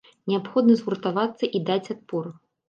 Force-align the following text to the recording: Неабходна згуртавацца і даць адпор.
Неабходна 0.29 0.77
згуртавацца 0.79 1.51
і 1.61 1.63
даць 1.69 1.91
адпор. 1.97 2.25